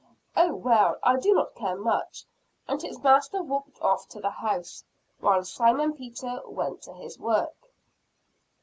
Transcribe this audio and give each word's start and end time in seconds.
"Oh, 0.35 0.55
well, 0.55 0.97
I 1.03 1.17
do 1.19 1.31
not 1.35 1.53
care 1.53 1.75
much;" 1.75 2.25
and 2.67 2.81
his 2.81 2.99
master 3.03 3.43
walked 3.43 3.79
off 3.83 4.07
to 4.07 4.19
the 4.19 4.31
house, 4.31 4.83
while 5.19 5.43
Simon 5.43 5.93
Peter 5.93 6.41
went 6.47 6.81
to 6.85 6.93
his 6.95 7.19
work. 7.19 7.53